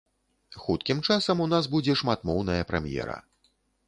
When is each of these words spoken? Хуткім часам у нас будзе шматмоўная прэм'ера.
Хуткім 0.61 1.01
часам 1.07 1.43
у 1.45 1.45
нас 1.51 1.69
будзе 1.73 1.95
шматмоўная 2.01 2.63
прэм'ера. 2.73 3.19